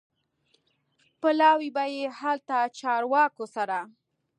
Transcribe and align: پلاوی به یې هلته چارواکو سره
پلاوی 1.19 1.69
به 1.75 1.83
یې 1.95 2.05
هلته 2.19 2.57
چارواکو 2.79 3.45
سره 3.55 3.79